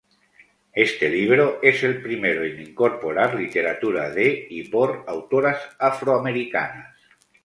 Este 0.73 1.09
libro 1.09 1.59
es 1.61 1.83
el 1.83 2.01
primero 2.01 2.43
en 2.43 2.59
incorporar 2.59 3.35
literatura 3.35 4.09
de 4.09 4.47
y 4.49 4.67
por 4.67 5.05
autoras 5.07 5.59
afroamericanas. 5.77 6.97